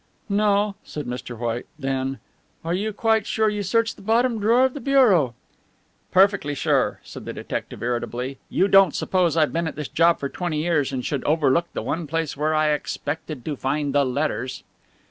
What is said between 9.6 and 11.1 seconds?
at this job for twenty years and